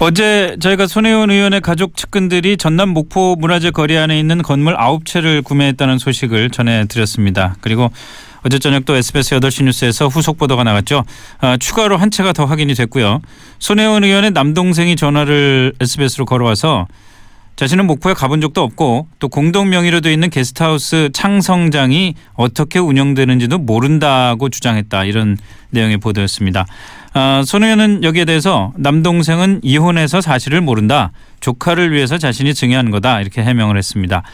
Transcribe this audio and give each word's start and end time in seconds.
어제 0.00 0.56
저희가 0.60 0.86
손혜원 0.86 1.30
의원의 1.30 1.60
가족 1.60 1.96
측근들이 1.96 2.56
전남 2.56 2.90
목포 2.90 3.36
문화재 3.36 3.70
거리 3.70 3.96
안에 3.96 4.18
있는 4.18 4.42
건물 4.42 4.76
9채를 4.76 5.44
구매했다는 5.44 5.98
소식을 5.98 6.50
전해드렸습니다. 6.50 7.54
그리고 7.60 7.90
어제 8.44 8.58
저녁 8.58 8.84
또 8.84 8.96
SBS 8.96 9.36
8시 9.36 9.64
뉴스에서 9.64 10.08
후속 10.08 10.36
보도가 10.36 10.64
나갔죠. 10.64 11.04
아, 11.40 11.56
추가로 11.56 11.96
한 11.96 12.10
채가 12.10 12.32
더 12.32 12.44
확인이 12.44 12.74
됐고요. 12.74 13.20
손혜원 13.60 14.04
의원의 14.04 14.32
남동생이 14.32 14.96
전화를 14.96 15.72
SBS로 15.80 16.26
걸어와서 16.26 16.86
자신은 17.56 17.86
목포에 17.86 18.14
가본 18.14 18.40
적도 18.40 18.62
없고 18.62 19.06
또 19.20 19.28
공동 19.28 19.70
명의로 19.70 20.00
돼 20.00 20.12
있는 20.12 20.28
게스트하우스 20.28 21.10
창성장이 21.12 22.14
어떻게 22.34 22.80
운영되는지도 22.80 23.58
모른다고 23.58 24.48
주장했다 24.48 25.04
이런 25.04 25.36
내용의 25.70 25.98
보도였습니다. 25.98 26.66
아, 27.12 27.42
손 27.46 27.62
의원은 27.62 28.02
여기에 28.02 28.24
대해서 28.24 28.72
남동생은 28.76 29.60
이혼해서 29.62 30.20
사실을 30.20 30.60
모른다. 30.60 31.12
조카를 31.38 31.92
위해서 31.92 32.18
자신이 32.18 32.54
증여한 32.54 32.90
거다 32.90 33.20
이렇게 33.20 33.42
해명을 33.42 33.76
했습니다. 33.76 34.24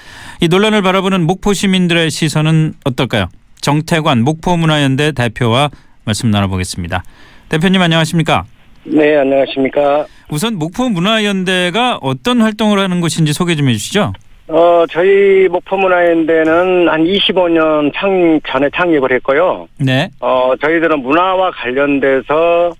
이 0.40 0.48
논란을 0.48 0.80
바라보는 0.80 1.26
목포 1.26 1.52
시민들의 1.52 2.10
시선은 2.10 2.74
어떨까요? 2.84 3.28
정태관 3.60 4.22
목포문화연대 4.22 5.12
대표와 5.12 5.68
말씀 6.04 6.30
나눠보겠습니다. 6.30 7.02
대표님 7.50 7.82
안녕하십니까? 7.82 8.44
네, 8.84 9.18
안녕하십니까. 9.18 10.06
우선 10.30 10.56
목포문화연대가 10.58 11.98
어떤 12.02 12.40
활동을 12.40 12.78
하는 12.78 13.00
곳인지 13.00 13.32
소개 13.32 13.54
좀 13.56 13.68
해주시죠. 13.68 14.12
어, 14.48 14.84
저희 14.90 15.48
목포문화연대는 15.48 16.88
한 16.88 17.04
25년 17.04 17.92
창, 17.94 18.40
전에 18.48 18.68
창립을 18.74 19.12
했고요. 19.12 19.68
네. 19.78 20.08
어, 20.20 20.52
저희들은 20.60 21.00
문화와 21.02 21.52
관련돼서, 21.52 22.72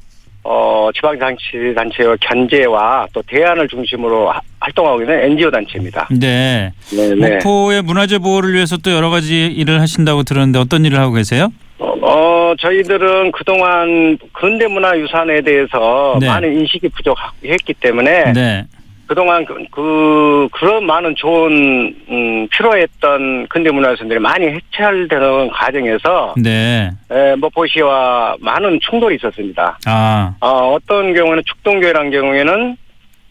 어, 0.43 0.89
지방자치단체와 0.95 2.17
견제와 2.21 3.07
또 3.13 3.23
대안을 3.27 3.69
중심으로 3.69 4.31
하- 4.31 4.41
활동하고 4.59 5.03
있는 5.03 5.21
NGO 5.31 5.51
단체입니다. 5.51 6.09
네. 6.11 6.73
네, 6.93 7.15
네. 7.15 7.31
목포의 7.35 7.83
문화재 7.83 8.19
보호를 8.19 8.53
위해서 8.55 8.77
또 8.77 8.91
여러 8.91 9.11
가지 9.11 9.47
일을 9.47 9.81
하신다고 9.81 10.25
들었는데 10.25 10.59
어떤 10.59 10.85
일을 10.85 10.99
하고 10.99 11.13
계세요? 11.15 11.53
어, 11.79 11.90
어, 12.03 12.55
저희들은 12.59 13.33
그동안 13.33 14.19
근대 14.33 14.67
문화 14.67 14.97
유산에 14.99 15.41
대해서 15.43 16.17
네. 16.21 16.29
많은 16.29 16.53
인식이 16.61 16.89
부족했기 16.89 17.75
때문에 17.75 18.33
네. 18.33 18.65
그동안 19.07 19.45
그, 19.45 19.57
그 19.73 20.49
그런 20.53 20.87
많은 20.87 21.17
좋은 21.17 21.97
음, 22.09 22.49
필요했던 22.49 23.49
근대 23.49 23.71
문화 23.73 23.91
유산들이 23.91 24.21
많이 24.21 24.47
해체되는 24.47 25.51
과정에서 25.51 26.35
네. 26.37 26.91
에, 27.11 27.35
목포시와 27.35 28.37
많은 28.39 28.79
충돌이 28.81 29.17
있었습니다. 29.17 29.79
아. 29.87 30.35
어, 30.41 30.75
어떤 30.75 31.13
경우에는 31.13 31.43
축동교회란 31.45 32.13
경우에는 32.13 32.77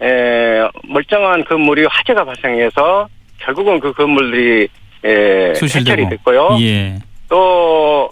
에, 0.02 0.68
멀쩡한 0.84 1.46
건물이 1.46 1.86
화재가 1.90 2.26
발생해서 2.26 3.08
결국은 3.38 3.80
그 3.80 3.94
건물들이 3.94 4.68
에. 5.06 5.50
해체이 5.52 6.10
됐고요. 6.10 6.58
예. 6.60 6.96
또 7.30 8.10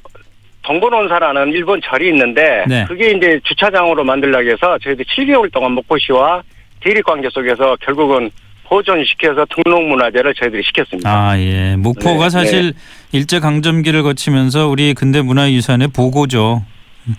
동본원사라는 0.68 1.54
일본 1.54 1.80
절이 1.82 2.10
있는데 2.10 2.66
네. 2.68 2.84
그게 2.88 3.12
이제 3.12 3.40
주차장으로 3.46 4.04
만들려고 4.04 4.50
해서 4.50 4.78
저희들 4.84 5.06
7개월 5.06 5.52
동안 5.52 5.72
목포시와 5.72 6.44
대립 6.82 7.06
관계 7.06 7.30
속에서 7.32 7.78
결국은 7.80 8.30
보존시켜서 8.66 9.46
등록문화재를 9.56 10.34
저희들이 10.36 10.62
시켰습니다. 10.64 11.10
아, 11.10 11.40
예. 11.40 11.78
목포가 11.78 12.26
네, 12.26 12.30
사실 12.30 12.74
일제 13.14 13.40
강점기를 13.40 14.04
거치면서 14.04 14.68
우리 14.68 14.94
근대 14.94 15.22
문화유산의 15.22 15.88
보고죠. 15.96 16.66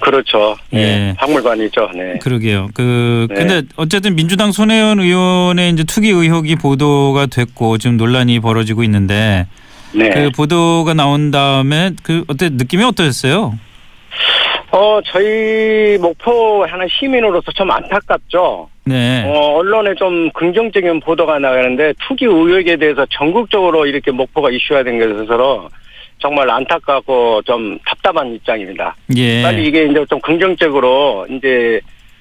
그렇죠. 0.01 0.55
네. 0.71 0.81
예. 0.81 1.15
박물관이죠. 1.17 1.91
네. 1.95 2.19
그러게요. 2.21 2.69
그 2.75 3.27
네. 3.31 3.35
근데 3.35 3.63
어쨌든 3.77 4.15
민주당 4.15 4.53
손혜원 4.53 5.01
의원의 5.01 5.71
이제 5.71 5.85
투기 5.85 6.11
의혹이 6.11 6.57
보도가 6.57 7.25
됐고 7.25 7.79
지금 7.79 7.97
논란이 7.97 8.41
벌어지고 8.41 8.83
있는데 8.85 9.47
네. 9.93 10.11
그 10.11 10.31
보도가 10.37 10.95
나온 10.95 11.31
다음에 11.31 11.91
그 12.03 12.25
어때 12.29 12.49
느낌이 12.51 12.85
어떠셨어요? 12.85 13.59
어, 14.71 15.01
저희 15.07 15.97
목포 15.99 16.65
하는 16.67 16.87
시민으로서 16.91 17.51
좀 17.53 17.71
안타깝죠. 17.71 18.69
네. 18.85 19.25
어, 19.27 19.57
언론에 19.57 19.95
좀 19.95 20.31
긍정적인 20.33 21.01
보도가 21.01 21.39
나가는데 21.39 21.95
투기 22.07 22.27
의혹에 22.27 22.77
대해서 22.77 23.07
전국적으로 23.11 23.87
이렇게 23.87 24.11
목포가 24.11 24.51
이슈화 24.51 24.83
된 24.83 24.99
것으로 24.99 25.69
정말 26.19 26.51
안타깝고 26.51 27.43
좀 27.43 27.79
답답한 27.87 28.35
입장입니다. 28.35 28.95
예. 29.17 29.43
빨리 29.43 29.67
이게 29.69 29.85
이제 29.85 30.05
좀 30.11 30.21
긍정적으로 30.21 31.27
이제 31.31 31.81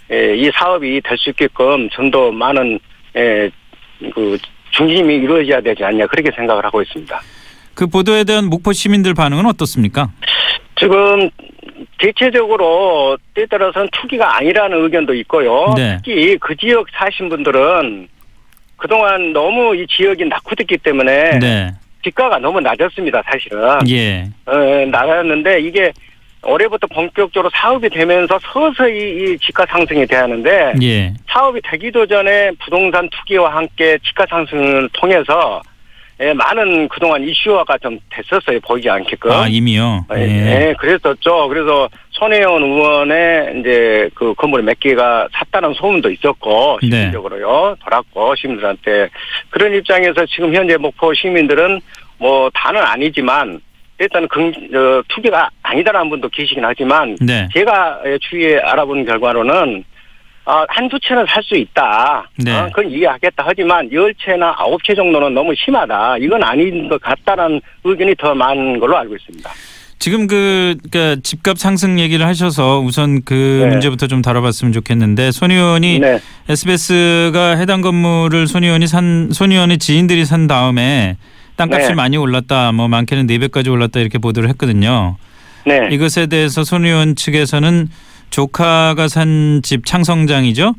에, 0.09 0.35
이 0.37 0.49
사업이 0.53 1.01
될 1.03 1.17
수 1.17 1.31
있게끔 1.31 1.89
전도 1.89 2.31
많은 2.31 2.79
에, 3.15 3.49
그 4.13 4.37
중심이 4.71 5.15
이루어져야 5.15 5.59
되지 5.59 5.83
않냐 5.83 6.05
그렇게 6.07 6.29
생각을 6.33 6.63
하고 6.63 6.81
있습니다. 6.81 7.19
그 7.77 7.85
보도에 7.85 8.23
대한 8.23 8.45
목포 8.45 8.73
시민들 8.73 9.13
반응은 9.13 9.45
어떻습니까? 9.45 10.09
지금 10.79 11.29
대체적으로 11.99 13.17
때에 13.35 13.45
따라서는 13.45 13.87
투기가 13.91 14.35
아니라는 14.35 14.83
의견도 14.83 15.13
있고요. 15.13 15.73
네. 15.75 15.97
특히 15.97 16.37
그 16.39 16.55
지역 16.57 16.87
사신 16.91 17.29
분들은 17.29 18.07
그동안 18.77 19.31
너무 19.31 19.75
이 19.75 19.85
지역이 19.87 20.25
낙후됐기 20.25 20.77
때문에 20.77 21.37
네. 21.37 21.71
집가가 22.03 22.39
너무 22.39 22.59
낮았습니다, 22.61 23.21
사실은. 23.29 23.79
예. 23.89 24.27
어, 24.47 24.55
낮았는데 24.89 25.61
이게 25.61 25.91
올해부터 26.43 26.87
본격적으로 26.87 27.51
사업이 27.53 27.89
되면서 27.89 28.39
서서히 28.51 29.33
이 29.33 29.37
집가 29.37 29.65
상승이 29.69 30.07
돼야하는데 30.07 30.73
예. 30.81 31.13
사업이 31.29 31.61
되기도 31.63 32.07
전에 32.07 32.49
부동산 32.63 33.07
투기와 33.11 33.55
함께 33.55 33.99
집가 34.03 34.25
상승을 34.27 34.89
통해서 34.93 35.61
예, 36.19 36.33
많은 36.33 36.87
그동안 36.87 37.23
이슈화가 37.23 37.77
좀 37.77 37.99
됐었어요 38.09 38.59
보이지 38.61 38.89
않게끔. 38.89 39.31
아 39.31 39.47
이미요. 39.47 40.05
예, 40.15 40.21
예. 40.21 40.25
예, 40.69 40.75
그랬었죠. 40.79 41.47
그래서 41.47 41.87
손혜원 42.11 42.63
의원의 42.63 43.59
이제 43.59 44.09
그 44.15 44.33
건물 44.33 44.63
몇 44.63 44.79
개가 44.79 45.27
샀다는 45.31 45.73
소문도 45.75 46.09
있었고 46.09 46.79
네. 46.81 46.89
시민적으로요 46.89 47.75
돌았고 47.83 48.35
시민들한테 48.35 49.09
그런 49.51 49.73
입장에서 49.75 50.25
지금 50.25 50.53
현재 50.55 50.75
목포 50.77 51.13
시민들은 51.13 51.79
뭐 52.17 52.49
다는 52.51 52.81
아니지만 52.81 53.61
일단 53.99 54.27
긍, 54.27 54.47
어, 54.49 55.01
투기가 55.07 55.49
아니다라는 55.61 56.09
분도 56.09 56.29
계시긴 56.29 56.65
하지만 56.65 57.15
네. 57.19 57.47
제가 57.53 58.01
예, 58.05 58.17
주위에 58.19 58.59
알아본 58.59 59.05
결과로는 59.05 59.83
어, 60.47 60.65
한두 60.69 60.97
채는 60.99 61.25
살 61.27 61.43
수 61.43 61.55
있다. 61.55 62.29
네. 62.37 62.57
어, 62.57 62.67
그건 62.73 62.89
이해하겠다. 62.89 63.43
하지만 63.45 63.91
열 63.91 64.13
채나 64.15 64.55
아홉 64.57 64.81
채 64.83 64.95
정도는 64.95 65.33
너무 65.33 65.53
심하다. 65.55 66.17
이건 66.19 66.41
아닌 66.41 66.87
것 66.87 67.01
같다는 67.01 67.59
의견이 67.83 68.15
더 68.15 68.33
많은 68.33 68.79
걸로 68.79 68.97
알고 68.97 69.15
있습니다. 69.15 69.49
지금 69.99 70.25
그 70.27 70.75
그러니까 70.89 71.21
집값 71.21 71.57
상승 71.57 71.99
얘기를 71.99 72.25
하셔서 72.25 72.79
우선 72.79 73.23
그 73.23 73.61
네. 73.63 73.69
문제부터 73.69 74.07
좀 74.07 74.21
다뤄봤으면 74.21 74.71
좋겠는데 74.71 75.31
손 75.31 75.51
의원이 75.51 75.99
네. 75.99 76.19
SBS가 76.47 77.57
해당 77.57 77.81
건물을 77.81 78.47
손 78.47 78.63
의원이 78.63 78.87
산, 78.87 79.29
손 79.31 79.51
의원의 79.51 79.79
지인들이 79.79 80.23
산 80.23 80.47
다음에 80.47 81.17
땅값이 81.57 81.89
네. 81.89 81.93
많이 81.95 82.15
올랐다, 82.17 82.71
뭐 82.71 82.87
많게는 82.87 83.27
4배까지 83.27 83.69
올랐다 83.71 83.99
이렇게 83.99 84.17
보도를 84.17 84.47
했거든요. 84.49 85.17
네. 85.65 85.89
이것에 85.91 86.27
대해서 86.27 86.63
손 86.63 86.85
의원 86.85 87.15
측에서는 87.15 87.89
조카가 88.29 89.07
산 89.07 89.61
집 89.63 89.85
창성장이죠. 89.85 90.73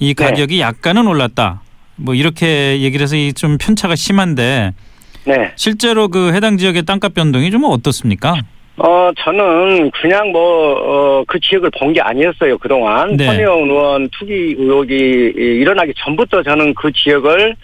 이 0.00 0.14
네. 0.14 0.24
가격이 0.24 0.60
약간은 0.60 1.06
올랐다. 1.06 1.62
뭐 1.96 2.14
이렇게 2.14 2.80
얘기를 2.80 3.02
해서 3.04 3.16
이 3.16 3.32
좀 3.32 3.56
편차가 3.58 3.94
심한데 3.94 4.72
네. 5.26 5.52
실제로 5.56 6.08
그 6.08 6.32
해당 6.34 6.56
지역의 6.56 6.82
땅값 6.84 7.14
변동이 7.14 7.50
좀 7.50 7.64
어떻습니까? 7.64 8.34
어, 8.76 9.10
저는 9.24 9.90
그냥 9.92 10.32
뭐, 10.32 10.40
어, 10.40 11.24
그 11.28 11.38
지역을 11.38 11.70
본 11.78 11.92
게 11.92 12.00
아니었어요, 12.00 12.58
그동안. 12.58 13.16
네. 13.16 13.24
손혜원 13.26 13.70
의원 13.70 14.08
투기 14.10 14.32
의혹이 14.58 14.94
일어나기 15.36 15.92
전부터 15.96 16.42
저는 16.42 16.74
그 16.74 16.90
지역을, 16.92 17.54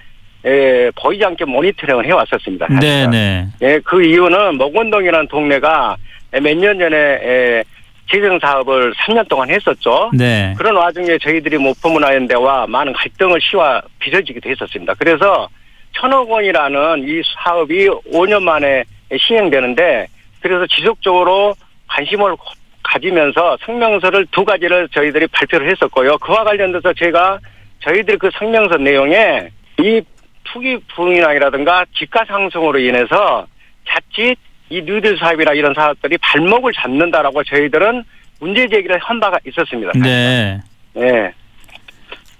에, 0.46 0.90
보이지 0.92 1.24
않게 1.24 1.44
모니터링을 1.46 2.06
해왔었습니다. 2.06 2.68
네, 2.68 2.74
사실은. 2.76 3.10
네. 3.10 3.46
예, 3.62 3.80
그 3.82 4.02
이유는 4.04 4.56
목원동이라는 4.56 5.26
동네가 5.26 5.96
몇 6.40 6.54
년 6.56 6.78
전에, 6.78 6.96
에, 6.96 7.64
재정 8.10 8.38
사업을 8.38 8.92
3년 8.94 9.28
동안 9.28 9.50
했었죠. 9.50 10.10
네. 10.12 10.54
그런 10.58 10.76
와중에 10.76 11.18
저희들이 11.18 11.58
목포문화연대와 11.58 12.66
많은 12.66 12.92
갈등을 12.92 13.40
시와 13.40 13.80
빚어지기도 14.00 14.50
했었습니다. 14.50 14.94
그래서 14.94 15.48
천억 15.92 16.30
원이라는 16.30 17.04
이 17.08 17.22
사업이 17.36 17.88
5년 18.12 18.42
만에 18.42 18.84
시행되는데 19.16 20.06
그래서 20.40 20.66
지속적으로 20.66 21.54
관심을 21.88 22.36
가지면서 22.82 23.56
성명서를 23.64 24.26
두 24.30 24.44
가지를 24.44 24.88
저희들이 24.88 25.26
발표를 25.28 25.70
했었고요. 25.70 26.18
그와 26.18 26.44
관련돼서 26.44 26.92
제가 26.94 27.38
저희들 27.80 28.18
그 28.18 28.30
성명서 28.34 28.76
내용에 28.78 29.48
이 29.78 30.00
투기 30.44 30.78
부인이라든가 30.94 31.84
집가 31.96 32.24
상승으로 32.24 32.78
인해서 32.78 33.46
자칫 33.86 34.36
이 34.70 34.80
뉴딜 34.82 35.18
사업이나 35.18 35.52
이런 35.52 35.74
사업들이 35.74 36.16
발목을 36.18 36.72
잡는다라고 36.72 37.42
저희들은 37.42 38.04
문제 38.38 38.68
제기를 38.68 38.98
한 38.98 39.20
바가 39.20 39.38
있었습니다. 39.46 39.92
네. 39.96 40.60
예. 40.96 41.32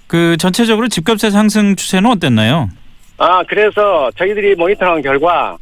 그 0.06 0.36
전체적으로 0.38 0.88
집값의 0.88 1.30
상승 1.30 1.76
추세는 1.76 2.08
어땠나요? 2.10 2.68
아, 3.18 3.42
그래서 3.46 4.10
저희들이 4.16 4.54
모니터한 4.54 5.02
결과, 5.02 5.56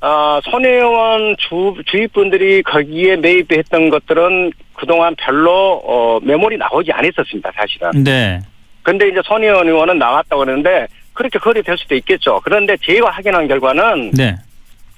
어, 0.00 0.38
손혜원 0.44 1.34
주, 1.38 1.74
주입분들이 1.86 2.62
거기에 2.62 3.16
매입했던 3.16 3.90
것들은 3.90 4.52
그동안 4.74 5.14
별로, 5.16 5.82
어, 5.84 6.20
매물이 6.22 6.58
나오지 6.58 6.92
않았었습니다, 6.92 7.50
사실은. 7.56 8.04
네. 8.04 8.40
근데 8.82 9.08
이제 9.08 9.20
손혜원 9.24 9.66
의원은 9.66 9.98
나왔다고 9.98 10.44
그러는데, 10.44 10.86
그렇게 11.14 11.38
거래될 11.38 11.76
수도 11.78 11.94
있겠죠. 11.94 12.40
그런데 12.44 12.76
제가 12.82 13.10
확인한 13.10 13.48
결과는, 13.48 14.12
네. 14.12 14.36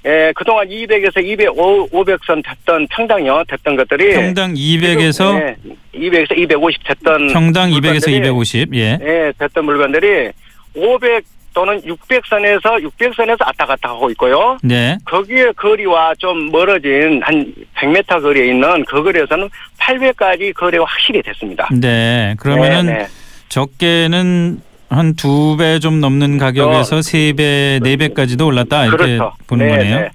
예, 0.06 0.32
그동안 0.36 0.68
200에서 0.68 1.22
200, 1.24 1.48
500선 1.50 2.42
됐던 2.44 2.86
평당요, 2.88 3.42
됐던 3.48 3.76
것들이. 3.76 4.14
평당 4.14 4.54
200에서 4.54 5.40
예, 5.40 5.56
200에서 5.92 6.38
250 6.38 6.84
됐던. 6.86 7.32
평당 7.32 7.70
200에서 7.70 7.80
물건들이 7.80 8.16
250. 8.16 8.74
예. 8.76 8.98
예, 9.02 9.32
됐던 9.38 9.64
물건들이 9.64 10.30
500 10.76 11.24
또는 11.54 11.80
600선에서 11.80 12.62
600선에서 12.84 13.46
왔다 13.46 13.64
갔다 13.64 13.88
하고 13.88 14.10
있고요. 14.10 14.58
네. 14.62 14.98
거기에 15.06 15.52
거리와 15.52 16.14
좀 16.18 16.52
멀어진 16.52 17.20
한 17.22 17.52
100m 17.74 18.20
거리에 18.20 18.48
있는 18.48 18.84
그 18.84 19.02
거리에서는 19.02 19.48
800까지 19.78 20.52
거래가 20.52 20.84
확실히 20.84 21.22
됐습니다. 21.22 21.66
네. 21.72 22.34
그러면은 22.38 22.86
네, 22.86 22.98
네. 22.98 23.06
적게는 23.48 24.60
한 24.96 25.14
두 25.14 25.56
배 25.56 25.78
좀 25.78 26.00
넘는 26.00 26.38
가격에서 26.38 27.02
세 27.02 27.32
배, 27.34 27.78
네 27.82 27.96
배까지도 27.96 28.46
올랐다 28.46 28.86
이렇게 28.86 29.16
그렇죠. 29.16 29.32
보는 29.46 29.66
네, 29.66 29.76
거네요. 29.76 30.00
네. 30.00 30.08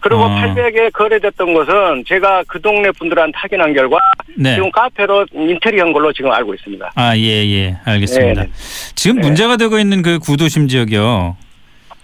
그리고 0.00 0.22
어. 0.22 0.28
800에 0.28 0.92
거래됐던 0.92 1.52
것은 1.52 2.04
제가 2.06 2.44
그 2.46 2.60
동네 2.60 2.90
분들한테 2.92 3.32
확인한 3.34 3.74
결과 3.74 3.98
네. 4.36 4.54
지금 4.54 4.70
카페로 4.70 5.26
인테리어한 5.34 5.92
걸로 5.92 6.12
지금 6.12 6.30
알고 6.30 6.54
있습니다. 6.54 6.92
아, 6.94 7.16
예, 7.16 7.22
예. 7.22 7.76
알겠습니다. 7.84 8.42
네, 8.44 8.50
지금 8.94 9.16
네. 9.16 9.26
문제가 9.26 9.56
되고 9.56 9.78
있는 9.78 10.02
그 10.02 10.18
구도심 10.20 10.68
지역이요. 10.68 11.36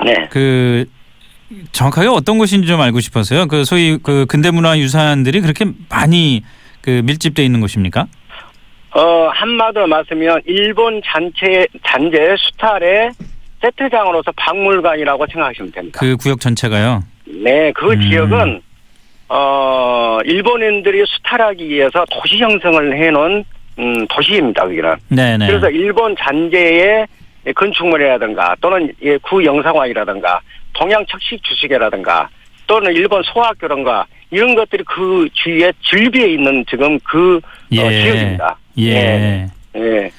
네. 0.05 0.26
그 0.31 0.84
정확하게 1.70 2.08
어떤 2.08 2.38
곳인지 2.38 2.67
좀 2.67 2.81
알고 2.81 2.99
싶어서요. 3.00 3.46
그 3.46 3.64
소위 3.64 3.99
그 4.02 4.26
근대문화 4.26 4.79
유산들이 4.79 5.40
그렇게 5.43 5.67
많이 5.88 6.43
그 6.81 7.02
밀집돼 7.05 7.44
있는 7.44 7.61
곳입니까? 7.61 8.06
어, 8.94 9.28
한마디로 9.32 9.86
말씀이면 9.86 10.42
일본 10.44 11.00
잔체, 11.04 11.66
잔재 11.84 12.36
수탈의 12.38 13.10
세트장으로서 13.62 14.32
박물관이라고 14.36 15.26
생각하시면 15.32 15.72
됩니다. 15.72 16.00
그 16.00 16.16
구역 16.16 16.40
전체가요. 16.40 17.02
네, 17.24 17.72
그 17.72 17.92
음. 17.92 18.00
지역은 18.00 18.60
어 19.28 20.18
일본인들이 20.24 21.04
수탈하기 21.06 21.66
위해서 21.66 22.04
도시 22.10 22.38
형성을 22.38 22.94
해놓은 22.94 23.44
음, 23.78 24.06
도시입니다. 24.08 24.64
여기는. 24.64 24.96
네, 25.08 25.38
네. 25.38 25.46
그래서 25.46 25.70
일본 25.70 26.14
잔재의 26.18 27.06
건축물이라든가 27.54 28.56
또는 28.60 28.92
예, 29.02 29.16
구 29.18 29.42
영상화이라든가 29.42 30.40
동양 30.74 31.04
척식 31.06 31.42
주식회라든가 31.44 32.28
또는 32.66 32.92
일본 32.92 33.22
소학교라든가 33.22 34.06
이런 34.30 34.54
것들이 34.54 34.84
그 34.84 35.28
주위에 35.32 35.72
즐비에 35.82 36.32
있는 36.32 36.64
지금 36.68 36.98
그 37.00 37.36
어, 37.36 37.40
지역입니다. 37.70 38.58
예. 38.78 38.92
네. 38.94 39.48
예. 39.76 40.10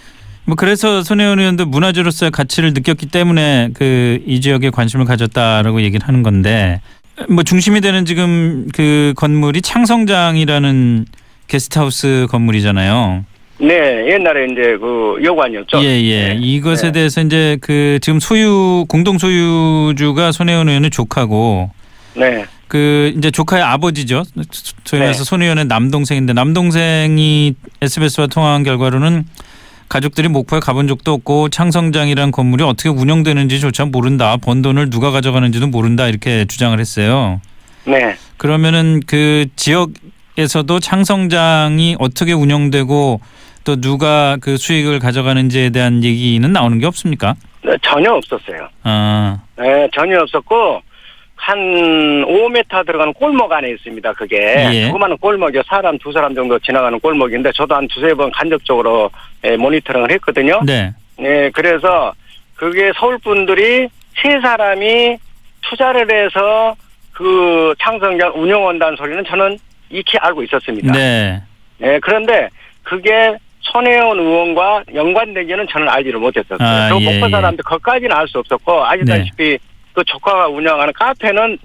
뭐 0.45 0.55
그래서 0.55 1.03
손혜원 1.03 1.39
의원도 1.39 1.65
문화재로서의 1.67 2.31
가치를 2.31 2.73
느꼈기 2.73 3.05
때문에 3.07 3.69
그 3.73 4.19
이 4.25 4.41
지역에 4.41 4.69
관심을 4.69 5.05
가졌다라고 5.05 5.81
얘기를 5.81 6.07
하는 6.07 6.23
건데 6.23 6.81
뭐 7.29 7.43
중심이 7.43 7.81
되는 7.81 8.05
지금 8.05 8.67
그 8.73 9.13
건물이 9.15 9.61
창성장이라는 9.61 11.05
게스트하우스 11.47 12.27
건물이잖아요. 12.29 13.25
네, 13.59 14.11
옛날에 14.11 14.45
이제 14.51 14.77
그 14.79 15.17
여관이었죠. 15.23 15.83
예, 15.83 16.01
예. 16.03 16.29
네. 16.29 16.39
이것에 16.41 16.87
네. 16.87 16.91
대해서 16.93 17.21
이제 17.21 17.57
그 17.61 17.99
지금 18.01 18.19
소유 18.19 18.85
공동 18.89 19.17
소유주가 19.17 20.31
손혜원 20.31 20.67
의원의 20.69 20.89
조카고 20.89 21.69
네. 22.15 22.45
그 22.73 23.13
이제 23.15 23.29
조카의 23.29 23.61
아버지죠. 23.61 24.23
말해서 24.93 25.19
네. 25.19 25.23
손 25.23 25.43
의원의 25.43 25.65
남동생인데 25.65 26.33
남동생이 26.33 27.53
SBS와 27.83 28.25
통화한 28.25 28.63
결과로는 28.63 29.25
가족들이 29.89 30.27
목포에 30.27 30.59
가본 30.59 30.87
적도 30.87 31.13
없고 31.13 31.49
창성장이라는 31.49 32.31
건물이 32.31 32.63
어떻게 32.63 32.89
운영되는지조차 32.89 33.85
모른다. 33.85 34.37
번 34.37 34.63
돈을 34.63 34.89
누가 34.89 35.11
가져가는지도 35.11 35.67
모른다. 35.67 36.07
이렇게 36.07 36.45
주장을 36.45 36.79
했어요. 36.79 37.41
네. 37.85 38.15
그러면은 38.37 39.01
그 39.05 39.45
지역에서도 39.55 40.79
창성장이 40.79 41.97
어떻게 41.99 42.33
운영되고 42.33 43.21
또 43.65 43.75
누가 43.75 44.37
그 44.41 44.57
수익을 44.57 44.97
가져가는지에 44.97 45.69
대한 45.69 46.03
얘기는 46.03 46.51
나오는 46.51 46.79
게 46.79 46.87
없습니까? 46.87 47.35
네, 47.63 47.73
전혀 47.83 48.11
없었어요. 48.13 48.67
아, 48.81 49.37
네, 49.59 49.87
전혀 49.93 50.19
없었고 50.21 50.81
한 51.43 51.57
5m 52.25 52.85
들어가는 52.85 53.13
골목 53.13 53.51
안에 53.51 53.69
있습니다. 53.71 54.13
그게 54.13 54.65
예. 54.71 54.87
조그마한 54.87 55.17
골목이요. 55.17 55.61
사람 55.67 55.97
두 55.97 56.09
사람 56.13 56.33
정도 56.33 56.57
지나가는 56.59 56.97
골목인데 57.01 57.51
저도 57.53 57.75
한 57.75 57.85
두세 57.89 58.13
번 58.13 58.31
간접적으로 58.31 59.11
예, 59.43 59.57
모니터링을 59.57 60.09
했거든요. 60.11 60.61
네. 60.65 60.93
네, 61.19 61.49
그래서 61.49 62.13
그게 62.55 62.93
서울 62.95 63.17
분들이 63.17 63.89
세 64.21 64.39
사람이 64.41 65.17
투자를 65.63 66.09
해서 66.09 66.75
그 67.11 67.73
창성장 67.81 68.31
운영한다는 68.35 68.95
소리는 68.95 69.21
저는 69.25 69.57
익히 69.89 70.17
알고 70.19 70.43
있었습니다. 70.43 70.93
네. 70.93 71.41
네, 71.77 71.99
그런데 71.99 72.47
그게 72.83 73.35
손혜원 73.59 74.17
의원과 74.17 74.83
연관된 74.93 75.45
지는 75.45 75.67
저는 75.69 75.89
알지를 75.89 76.19
못했었어요. 76.21 76.57
아, 76.65 76.87
저 76.87 76.97
예, 77.01 77.05
목포 77.05 77.27
예. 77.27 77.31
사람들 77.31 77.63
그것까지는 77.65 78.15
알 78.15 78.27
수 78.29 78.39
없었고 78.39 78.85
아시다시피 78.85 79.57
그 79.93 80.03
조카가 80.05 80.47
운영하는 80.47 80.93
카페는 80.93 81.57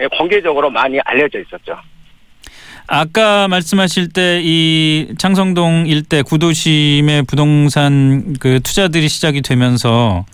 예, 0.00 0.06
공개적으로 0.18 0.70
많이 0.70 0.98
알려져 1.04 1.38
있었죠. 1.40 1.76
아까 2.88 3.48
말씀하실 3.48 4.10
때 4.12 4.40
이 4.44 5.08
창성동 5.18 5.86
일대 5.88 6.22
구도심의 6.22 7.22
부동산 7.24 8.34
그 8.38 8.60
투자들이 8.60 9.08
시작이 9.08 9.42
되면서 9.42 10.24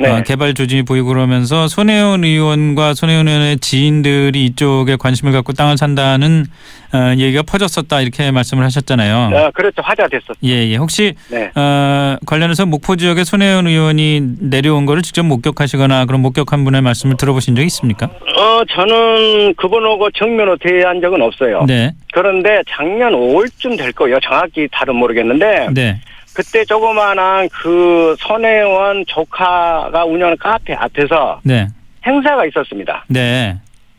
네. 0.00 0.08
어, 0.10 0.22
개발 0.22 0.54
조짐이 0.54 0.82
보이고 0.82 1.08
그러면서 1.08 1.68
손혜원 1.68 2.24
의원과 2.24 2.94
손혜원 2.94 3.28
의원의 3.28 3.58
지인들이 3.58 4.44
이쪽에 4.44 4.96
관심을 4.96 5.32
갖고 5.32 5.52
땅을 5.52 5.76
산다는 5.76 6.46
어, 6.92 7.14
얘기가 7.18 7.42
퍼졌었다 7.42 8.00
이렇게 8.00 8.30
말씀을 8.30 8.64
하셨잖아요. 8.64 9.36
어, 9.36 9.50
그렇죠. 9.52 9.82
화제가 9.82 10.08
됐었죠. 10.08 10.34
예, 10.44 10.68
예. 10.68 10.76
혹시 10.76 11.14
네. 11.28 11.50
어, 11.54 12.16
관련해서 12.24 12.64
목포 12.64 12.96
지역에 12.96 13.24
손혜원 13.24 13.66
의원이 13.66 14.20
내려온 14.40 14.86
거를 14.86 15.02
직접 15.02 15.24
목격하시거나 15.24 16.06
그런 16.06 16.22
목격한 16.22 16.64
분의 16.64 16.80
말씀을 16.82 17.16
들어보신 17.16 17.56
적 17.56 17.62
있습니까? 17.64 18.06
어, 18.06 18.62
저는 18.70 19.54
그분하고 19.54 20.10
정면으로 20.12 20.56
대한 20.58 21.00
적은 21.00 21.20
없어요. 21.20 21.64
네, 21.66 21.92
그런데 22.12 22.62
작년 22.68 23.12
5월쯤 23.12 23.76
될 23.76 23.92
거예요. 23.92 24.18
정확히 24.20 24.68
다른 24.72 24.96
모르겠는데 24.96 25.68
네, 25.72 26.00
그때 26.38 26.64
조그마한 26.64 27.48
그 27.48 28.14
손혜원 28.20 29.04
조카가 29.08 30.04
운영하는 30.04 30.36
카페 30.38 30.72
앞에서 30.72 31.40
네, 31.42 31.66
행사가 32.06 32.46
있었습니다. 32.46 33.04
네. 33.08 33.56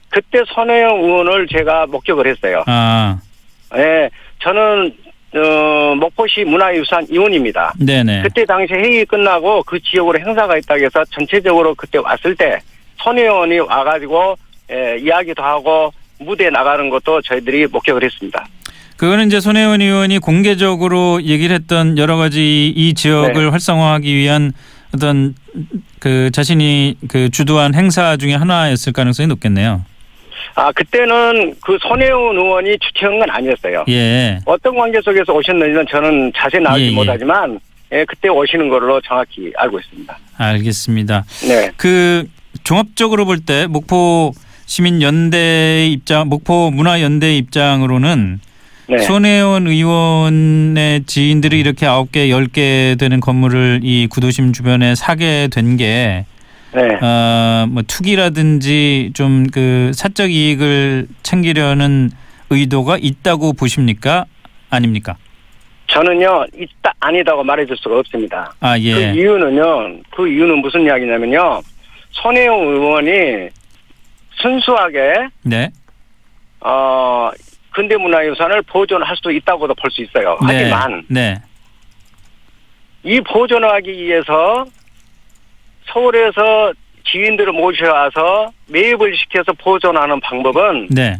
그때 0.07 0.41
손혜영 0.47 1.03
의원을 1.03 1.47
제가 1.47 1.87
목격을 1.87 2.27
했어요. 2.27 2.63
아, 2.65 3.19
예, 3.75 4.09
저는 4.41 4.95
어, 5.35 5.95
목포시 5.95 6.45
문화유산 6.45 7.07
위원입니다. 7.09 7.73
네, 7.77 8.03
네. 8.03 8.21
그때 8.21 8.45
당시 8.45 8.73
회의 8.73 9.05
끝나고 9.05 9.61
그 9.63 9.77
지역으로 9.81 10.17
행사가 10.17 10.57
있다고 10.59 10.85
해서 10.85 11.03
전체적으로 11.11 11.75
그때 11.75 11.97
왔을 11.97 12.33
때 12.37 12.57
손혜원이 12.99 13.59
와가지고 13.59 14.37
예, 14.71 14.97
이야기도 14.97 15.43
하고 15.43 15.91
무대에 16.19 16.49
나가는 16.49 16.89
것도 16.89 17.21
저희들이 17.21 17.67
목격을 17.67 18.01
했습니다. 18.01 18.47
그거는 18.99 19.27
이제 19.27 19.39
손혜원 19.39 19.81
의원이 19.81 20.19
공개적으로 20.19 21.23
얘기를 21.23 21.55
했던 21.55 21.97
여러 21.97 22.17
가지 22.17 22.67
이 22.67 22.93
지역을 22.93 23.33
네. 23.45 23.49
활성화하기 23.49 24.13
위한 24.13 24.51
어떤 24.93 25.35
그 25.99 26.29
자신이 26.31 26.95
그 27.07 27.29
주도한 27.29 27.75
행사 27.75 28.17
중에 28.17 28.33
하나였을 28.35 28.91
가능성이 28.91 29.27
높겠네요. 29.27 29.85
아 30.55 30.69
그때는 30.73 31.55
그 31.61 31.77
손혜원 31.79 32.35
의원이 32.35 32.77
주최한 32.79 33.19
건 33.19 33.29
아니었어요. 33.29 33.85
예. 33.87 34.39
어떤 34.43 34.75
관계 34.75 34.99
속에서 34.99 35.31
오셨는지는 35.31 35.85
저는 35.89 36.33
자세히 36.35 36.61
나오지 36.61 36.83
예, 36.83 36.87
예. 36.87 36.91
못하지만 36.91 37.57
예, 37.93 38.03
그때 38.03 38.27
오시는 38.27 38.67
걸로 38.67 38.99
정확히 38.99 39.53
알고 39.55 39.79
있습니다. 39.79 40.17
알겠습니다. 40.37 41.23
네. 41.47 41.71
그 41.77 42.25
종합적으로 42.65 43.23
볼 43.23 43.39
때 43.45 43.65
목포 43.67 44.33
시민 44.65 45.01
연대 45.01 45.87
입장, 45.87 46.27
목포 46.27 46.71
문화 46.71 47.01
연대 47.01 47.37
입장으로는 47.37 48.41
네. 48.89 48.97
손혜원 48.99 49.67
의원의 49.67 51.03
지인들이 51.05 51.59
이렇게 51.59 51.85
아홉 51.85 52.11
개, 52.11 52.29
열 52.29 52.47
개 52.47 52.95
되는 52.99 53.19
건물을 53.19 53.81
이 53.83 54.07
구도심 54.07 54.51
주변에 54.53 54.95
사게 54.95 55.47
된게 55.51 56.25
네. 56.73 56.81
어, 57.05 57.65
뭐 57.69 57.83
투기라든지 57.87 59.11
좀 59.13 59.45
그 59.51 59.91
사적 59.93 60.31
이익을 60.31 61.07
챙기려는 61.23 62.09
의도가 62.49 62.97
있다고 62.99 63.53
보십니까? 63.53 64.25
아닙니까? 64.71 65.15
저는요 65.87 66.45
있다 66.55 66.93
아니다고 66.99 67.43
말해줄 67.43 67.75
수가 67.77 67.97
없습니다. 67.99 68.53
아그 68.59 68.83
예. 68.83 69.13
이유는요 69.13 70.01
그 70.15 70.27
이유는 70.27 70.59
무슨 70.61 70.81
이야기냐면요 70.83 71.61
손혜영 72.11 72.59
의원이 72.59 73.49
순수하게 74.41 75.13
네. 75.43 75.69
어 76.61 77.29
근대 77.71 77.95
문화유산을 77.97 78.63
보존할 78.63 79.15
수 79.17 79.31
있다고도 79.31 79.75
볼 79.75 79.91
수 79.91 80.01
있어요. 80.01 80.37
네. 80.47 80.69
하지만 80.71 81.03
네. 81.07 81.41
이 83.03 83.21
보존하기 83.21 83.91
위해서 83.91 84.65
서울에서 85.91 86.73
지인들을 87.05 87.53
모셔와서 87.53 88.51
매입을 88.67 89.15
시켜서 89.17 89.51
보존하는 89.53 90.19
방법은 90.19 90.87
네. 90.91 91.15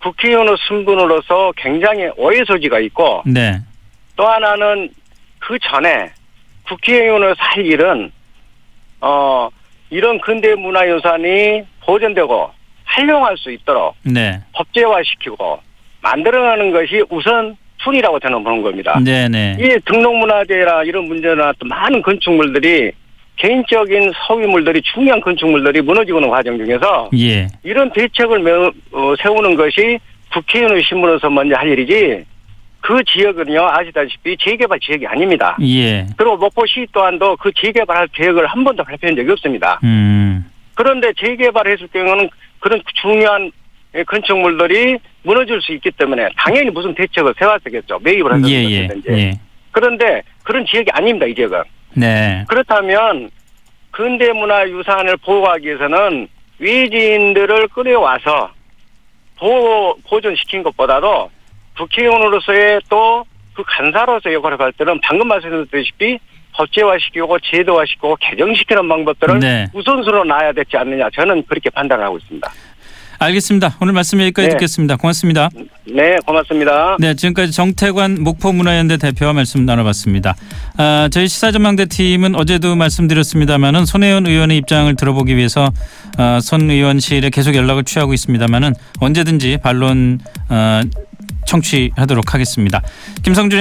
국회의원의 0.00 0.56
신분으로서 0.66 1.52
굉장히 1.56 2.08
오해 2.16 2.44
소지가 2.44 2.78
있고 2.80 3.22
네. 3.26 3.58
또 4.16 4.26
하나는 4.26 4.90
그 5.38 5.58
전에 5.58 6.10
국회의원을 6.66 7.34
살 7.38 7.64
일은 7.66 8.10
어 9.00 9.48
이런 9.90 10.18
근대 10.20 10.54
문화유산이 10.54 11.62
보존되고 11.84 12.50
활용할 12.84 13.36
수 13.36 13.50
있도록 13.50 13.96
네. 14.02 14.40
법제화시키고 14.54 15.60
만들어가는 16.04 16.70
것이 16.70 17.02
우선 17.10 17.56
순이라고 17.82 18.20
저는 18.20 18.44
보는 18.44 18.62
겁니다. 18.62 18.98
네. 19.02 19.26
네. 19.28 19.56
이 19.58 19.78
등록문화재라 19.84 20.84
이런 20.84 21.04
문제나 21.06 21.52
또 21.58 21.66
많은 21.66 22.02
건축물들이 22.02 22.92
개인적인 23.36 24.12
소유물들이 24.26 24.80
중요한 24.82 25.20
건축물들이 25.20 25.80
무너지고 25.80 26.18
있는 26.18 26.30
과정 26.30 26.56
중에서 26.56 27.10
예. 27.18 27.48
이런 27.64 27.90
대책을 27.92 28.38
매- 28.38 28.52
어, 28.52 29.14
세우는 29.20 29.56
것이 29.56 29.98
국회의원의 30.32 30.82
신분으로서 30.84 31.28
먼저 31.30 31.56
할 31.56 31.68
일이지 31.68 32.24
그 32.80 33.02
지역은요 33.04 33.60
아시다시피 33.66 34.36
재개발 34.38 34.78
지역이 34.78 35.06
아닙니다. 35.06 35.56
예. 35.62 36.06
그리고 36.16 36.36
목포시 36.36 36.86
또한도 36.92 37.36
그 37.36 37.50
재개발할 37.56 38.08
계획을 38.12 38.46
한 38.46 38.62
번도 38.62 38.84
발표한 38.84 39.16
적이 39.16 39.32
없습니다. 39.32 39.80
음. 39.82 40.44
그런데 40.74 41.12
재개발했을 41.18 41.88
경우는 41.88 42.28
그런 42.60 42.80
중요한 43.02 43.50
건축물들이 44.02 44.98
무너질 45.22 45.60
수 45.62 45.72
있기 45.72 45.90
때문에 45.92 46.28
당연히 46.36 46.70
무슨 46.70 46.94
대책을 46.94 47.34
세웠겠죠. 47.38 48.00
매입을 48.00 48.32
하는 48.32 48.48
예, 48.48 48.64
예. 48.64 48.88
예. 49.08 49.32
그런데 49.70 50.22
그런 50.42 50.66
지역이 50.66 50.90
아닙니다. 50.92 51.26
이 51.26 51.34
지역은. 51.34 51.62
네. 51.94 52.44
그렇다면 52.48 53.30
근대문화유산을 53.92 55.16
보호하기 55.18 55.66
위해서는 55.66 56.28
외지인들을 56.58 57.68
끌어와서 57.68 58.50
보호, 59.38 59.96
보존시킨 60.08 60.62
것보다도 60.62 61.30
국회의원으로서의 61.76 62.80
또 62.88 63.24
그 63.54 63.62
간사로서의 63.64 64.34
역할을 64.34 64.60
할 64.60 64.72
때는 64.72 65.00
방금 65.02 65.28
말씀드렸다시피 65.28 66.18
법제화시키고 66.54 67.38
제도화시키고 67.40 68.16
개정시키는 68.20 68.88
방법들을 68.88 69.38
네. 69.40 69.66
우선순위로 69.72 70.24
놔야 70.24 70.52
되지 70.52 70.76
않느냐 70.76 71.08
저는 71.14 71.44
그렇게 71.46 71.70
판단을 71.70 72.04
하고 72.04 72.18
있습니다. 72.18 72.52
알겠습니다. 73.18 73.76
오늘 73.80 73.92
말씀 73.92 74.20
여기까지 74.20 74.48
네. 74.48 74.54
듣겠습니다. 74.54 74.96
고맙습니다. 74.96 75.48
네, 75.86 76.16
고맙습니다. 76.26 76.96
네, 76.98 77.14
지금까지 77.14 77.52
정태관 77.52 78.22
목포문화연대 78.22 78.96
대표와 78.96 79.32
말씀 79.32 79.64
나눠봤습니다. 79.64 80.34
아, 80.76 81.08
저희 81.10 81.28
시사전망대 81.28 81.86
팀은 81.86 82.34
어제도 82.34 82.74
말씀드렸습니다마는 82.74 83.86
손혜원 83.86 84.26
의원의 84.26 84.56
입장을 84.58 84.94
들어보기 84.96 85.36
위해서 85.36 85.70
아, 86.16 86.40
손 86.42 86.70
의원실에 86.70 87.30
계속 87.30 87.54
연락을 87.54 87.84
취하고 87.84 88.14
있습니다마는 88.14 88.74
언제든지 89.00 89.58
반론 89.62 90.20
아, 90.48 90.82
청취하도록 91.46 92.32
하겠습니다. 92.32 92.82
김성준 93.22 93.52